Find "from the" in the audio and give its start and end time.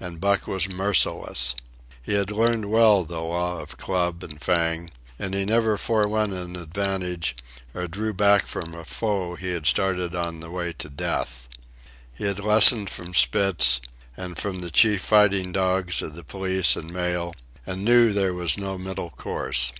14.36-14.72